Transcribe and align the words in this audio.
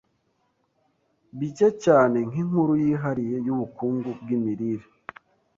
bike 1.37 1.67
cyane 1.83 2.17
nkinkuru 2.29 2.73
yihariye 2.83 3.37
yubukungu 3.45 4.09
bwimirire. 4.21 4.85